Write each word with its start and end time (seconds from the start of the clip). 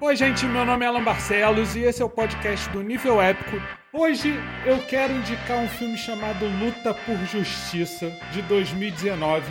Oi, 0.00 0.14
gente, 0.14 0.46
meu 0.46 0.64
nome 0.64 0.84
é 0.84 0.88
Alan 0.88 1.02
Barcelos 1.02 1.74
e 1.74 1.80
esse 1.80 2.00
é 2.00 2.04
o 2.04 2.08
podcast 2.08 2.70
do 2.70 2.82
Nível 2.82 3.20
Épico. 3.20 3.60
Hoje 3.92 4.32
eu 4.64 4.78
quero 4.86 5.12
indicar 5.12 5.58
um 5.58 5.68
filme 5.68 5.98
chamado 5.98 6.46
Luta 6.46 6.94
por 6.94 7.16
Justiça, 7.26 8.08
de 8.32 8.40
2019, 8.42 9.42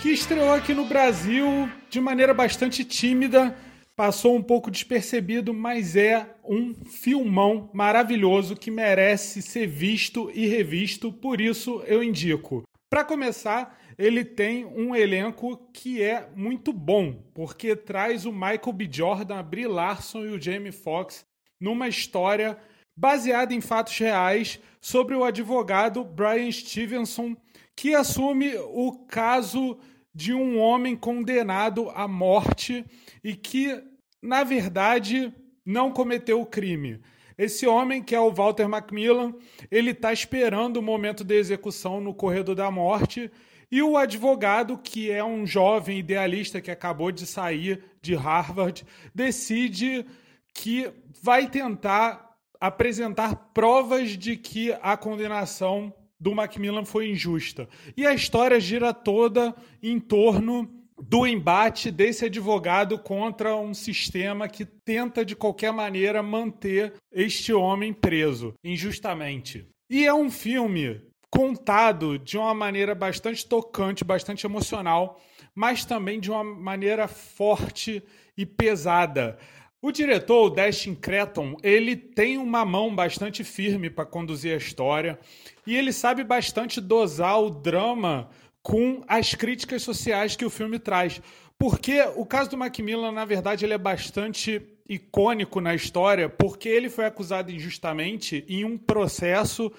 que 0.00 0.10
estreou 0.10 0.52
aqui 0.52 0.72
no 0.72 0.84
Brasil 0.84 1.68
de 1.90 2.00
maneira 2.00 2.32
bastante 2.32 2.84
tímida, 2.84 3.56
passou 3.96 4.36
um 4.36 4.42
pouco 4.42 4.70
despercebido, 4.70 5.52
mas 5.52 5.96
é 5.96 6.32
um 6.44 6.74
filmão 6.84 7.68
maravilhoso 7.74 8.54
que 8.54 8.70
merece 8.70 9.42
ser 9.42 9.66
visto 9.66 10.30
e 10.32 10.46
revisto, 10.46 11.12
por 11.12 11.40
isso 11.40 11.82
eu 11.88 12.04
indico. 12.04 12.62
Para 12.88 13.04
começar, 13.04 13.76
ele 13.98 14.24
tem 14.24 14.64
um 14.64 14.94
elenco 14.94 15.56
que 15.72 16.00
é 16.00 16.28
muito 16.36 16.72
bom, 16.72 17.20
porque 17.34 17.74
traz 17.74 18.24
o 18.24 18.32
Michael 18.32 18.72
B. 18.72 18.88
Jordan, 18.90 19.38
a 19.38 19.42
Brie 19.42 19.66
Larson 19.66 20.24
e 20.24 20.28
o 20.28 20.40
Jamie 20.40 20.70
Foxx 20.70 21.26
numa 21.60 21.88
história 21.88 22.56
baseada 22.96 23.52
em 23.52 23.60
fatos 23.60 23.98
reais 23.98 24.60
sobre 24.80 25.16
o 25.16 25.24
advogado 25.24 26.04
Brian 26.04 26.50
Stevenson, 26.50 27.36
que 27.74 27.94
assume 27.94 28.54
o 28.56 29.04
caso 29.06 29.76
de 30.14 30.32
um 30.32 30.58
homem 30.58 30.96
condenado 30.96 31.90
à 31.90 32.06
morte 32.06 32.84
e 33.22 33.34
que, 33.34 33.82
na 34.22 34.44
verdade, 34.44 35.32
não 35.66 35.92
cometeu 35.92 36.40
o 36.40 36.46
crime. 36.46 37.00
Esse 37.36 37.66
homem, 37.66 38.02
que 38.02 38.14
é 38.16 38.20
o 38.20 38.32
Walter 38.32 38.68
Macmillan, 38.68 39.32
ele 39.70 39.90
está 39.90 40.12
esperando 40.12 40.78
o 40.78 40.82
momento 40.82 41.22
da 41.22 41.34
execução 41.34 42.00
no 42.00 42.12
corredor 42.12 42.54
da 42.54 42.68
morte 42.68 43.30
e 43.70 43.82
o 43.82 43.96
advogado, 43.96 44.78
que 44.78 45.10
é 45.10 45.22
um 45.22 45.46
jovem 45.46 45.98
idealista 45.98 46.60
que 46.60 46.70
acabou 46.70 47.12
de 47.12 47.26
sair 47.26 47.84
de 48.00 48.14
Harvard, 48.14 48.84
decide 49.14 50.06
que 50.54 50.90
vai 51.22 51.48
tentar 51.48 52.36
apresentar 52.60 53.36
provas 53.52 54.16
de 54.16 54.36
que 54.36 54.72
a 54.82 54.96
condenação 54.96 55.92
do 56.18 56.34
Macmillan 56.34 56.84
foi 56.84 57.10
injusta. 57.10 57.68
E 57.96 58.06
a 58.06 58.14
história 58.14 58.58
gira 58.58 58.92
toda 58.92 59.54
em 59.82 60.00
torno 60.00 60.68
do 61.00 61.26
embate 61.26 61.90
desse 61.90 62.24
advogado 62.24 62.98
contra 62.98 63.54
um 63.56 63.72
sistema 63.72 64.48
que 64.48 64.64
tenta 64.64 65.24
de 65.24 65.36
qualquer 65.36 65.72
maneira 65.72 66.22
manter 66.22 66.94
este 67.12 67.52
homem 67.52 67.92
preso 67.92 68.54
injustamente. 68.64 69.68
E 69.88 70.04
é 70.04 70.12
um 70.12 70.30
filme 70.30 71.00
contado 71.30 72.18
de 72.18 72.38
uma 72.38 72.54
maneira 72.54 72.94
bastante 72.94 73.46
tocante, 73.46 74.04
bastante 74.04 74.46
emocional, 74.46 75.20
mas 75.54 75.84
também 75.84 76.20
de 76.20 76.30
uma 76.30 76.42
maneira 76.42 77.06
forte 77.06 78.02
e 78.36 78.46
pesada. 78.46 79.38
O 79.80 79.92
diretor, 79.92 80.46
o 80.46 80.50
Destin 80.50 80.94
Creton, 80.94 81.56
ele 81.62 81.94
tem 81.94 82.36
uma 82.36 82.64
mão 82.64 82.94
bastante 82.94 83.44
firme 83.44 83.88
para 83.88 84.04
conduzir 84.04 84.52
a 84.52 84.56
história 84.56 85.18
e 85.66 85.76
ele 85.76 85.92
sabe 85.92 86.24
bastante 86.24 86.80
dosar 86.80 87.40
o 87.40 87.50
drama 87.50 88.28
com 88.62 89.02
as 89.06 89.34
críticas 89.34 89.82
sociais 89.82 90.34
que 90.34 90.44
o 90.44 90.50
filme 90.50 90.78
traz. 90.78 91.22
Porque 91.56 92.00
o 92.16 92.26
caso 92.26 92.50
do 92.50 92.56
Macmillan, 92.56 93.12
na 93.12 93.24
verdade, 93.24 93.64
ele 93.64 93.74
é 93.74 93.78
bastante 93.78 94.60
icônico 94.88 95.60
na 95.60 95.74
história, 95.74 96.28
porque 96.28 96.68
ele 96.68 96.88
foi 96.88 97.04
acusado 97.04 97.52
injustamente 97.52 98.44
em 98.48 98.64
um 98.64 98.78
processo 98.78 99.72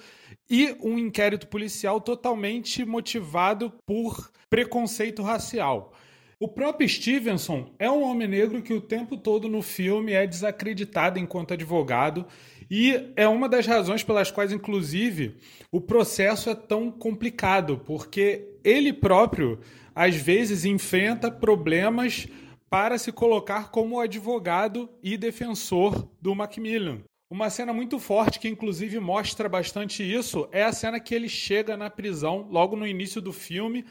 e 0.50 0.76
um 0.82 0.98
inquérito 0.98 1.46
policial 1.46 2.00
totalmente 2.00 2.84
motivado 2.84 3.72
por 3.86 4.32
preconceito 4.50 5.22
racial. 5.22 5.94
O 6.40 6.48
próprio 6.48 6.88
Stevenson 6.88 7.70
é 7.78 7.90
um 7.90 8.02
homem 8.02 8.26
negro 8.26 8.62
que 8.62 8.72
o 8.72 8.80
tempo 8.80 9.16
todo 9.16 9.48
no 9.48 9.62
filme 9.62 10.12
é 10.12 10.26
desacreditado 10.26 11.18
enquanto 11.18 11.52
advogado 11.52 12.26
e 12.70 13.12
é 13.14 13.28
uma 13.28 13.48
das 13.48 13.66
razões 13.66 14.02
pelas 14.02 14.30
quais, 14.30 14.50
inclusive, 14.50 15.36
o 15.70 15.80
processo 15.80 16.48
é 16.48 16.54
tão 16.54 16.90
complicado, 16.90 17.82
porque 17.84 18.48
ele 18.64 18.92
próprio 18.92 19.60
às 19.94 20.16
vezes 20.16 20.64
enfrenta 20.64 21.30
problemas 21.30 22.26
para 22.70 22.96
se 22.96 23.12
colocar 23.12 23.70
como 23.70 24.00
advogado 24.00 24.88
e 25.02 25.16
defensor 25.16 26.08
do 26.22 26.34
Macmillan. 26.34 27.02
Uma 27.30 27.48
cena 27.48 27.72
muito 27.72 28.00
forte 28.00 28.40
que 28.40 28.48
inclusive 28.48 28.98
mostra 28.98 29.48
bastante 29.48 30.02
isso 30.02 30.48
é 30.50 30.64
a 30.64 30.72
cena 30.72 30.98
que 30.98 31.14
ele 31.14 31.28
chega 31.28 31.76
na 31.76 31.88
prisão 31.88 32.48
logo 32.50 32.74
no 32.74 32.84
início 32.84 33.20
do 33.20 33.32
filme 33.32 33.84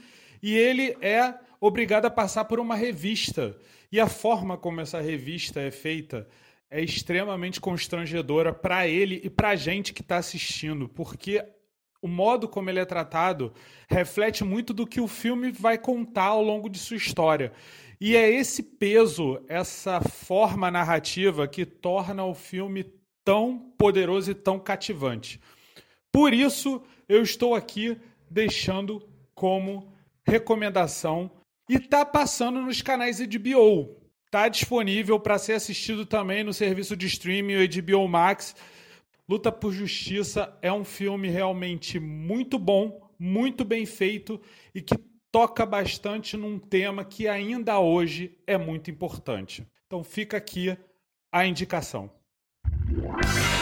e 0.44 0.58
ele 0.58 0.98
é 1.00 1.34
obrigado 1.62 2.04
a 2.04 2.10
passar 2.12 2.44
por 2.44 2.60
uma 2.60 2.76
revista. 2.76 3.58
E 3.90 3.98
a 3.98 4.08
forma 4.08 4.58
como 4.58 4.82
essa 4.82 5.00
revista 5.00 5.62
é 5.62 5.72
feita 5.72 6.28
é 6.70 6.84
extremamente 6.84 7.62
constrangedora 7.62 8.54
para 8.54 8.86
ele 8.90 9.22
e 9.24 9.30
para 9.30 9.52
a 9.52 9.56
gente 9.56 9.94
que 9.94 10.02
está 10.02 10.18
assistindo, 10.18 10.90
porque 10.90 11.42
o 12.02 12.10
modo 12.10 12.46
como 12.46 12.70
ele 12.70 12.80
é 12.80 12.86
tratado 12.86 13.54
reflete 13.90 14.44
muito 14.44 14.74
do 14.74 14.86
que 14.86 15.00
o 15.00 15.08
filme 15.08 15.50
vai 15.50 15.78
contar 15.78 16.26
ao 16.26 16.44
longo 16.44 16.70
de 16.70 16.78
sua 16.78 16.98
história. 16.98 17.54
E 18.02 18.18
é 18.18 18.30
esse 18.30 18.62
peso, 18.62 19.42
essa 19.48 20.02
forma 20.02 20.70
narrativa 20.70 21.48
que 21.48 21.66
torna 21.66 22.26
o 22.26 22.36
filme 22.36 23.00
tão 23.30 23.60
poderoso 23.78 24.32
e 24.32 24.34
tão 24.34 24.60
cativante. 24.60 25.40
Por 26.12 26.34
isso, 26.34 26.82
eu 27.08 27.22
estou 27.22 27.54
aqui 27.54 27.96
deixando 28.28 29.08
como 29.36 29.94
recomendação 30.26 31.30
e 31.70 31.78
tá 31.78 32.04
passando 32.04 32.60
nos 32.60 32.82
canais 32.82 33.20
HBO. 33.20 33.96
Tá 34.32 34.48
disponível 34.48 35.20
para 35.20 35.38
ser 35.38 35.54
assistido 35.54 36.08
também 36.08 36.44
no 36.44 36.56
serviço 36.56 36.98
de 36.98 37.06
streaming 37.06 37.68
HBO 37.68 38.08
Max. 38.08 38.56
Luta 39.30 39.52
por 39.52 39.72
Justiça 39.74 40.58
é 40.60 40.74
um 40.74 40.84
filme 40.84 41.30
realmente 41.30 42.00
muito 42.00 42.58
bom, 42.58 43.12
muito 43.20 43.64
bem 43.64 43.86
feito 43.86 44.42
e 44.74 44.82
que 44.82 44.96
toca 45.32 45.68
bastante 45.68 46.36
num 46.36 46.58
tema 46.58 47.06
que 47.06 47.28
ainda 47.28 47.80
hoje 47.80 48.36
é 48.48 48.58
muito 48.58 48.90
importante. 48.90 49.68
Então 49.86 50.04
fica 50.04 50.36
aqui 50.36 50.76
a 51.32 51.46
indicação. 51.46 52.10
Bye. 53.12 53.59